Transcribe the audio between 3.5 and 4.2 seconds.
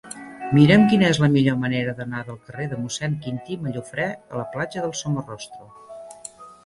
Mallofrè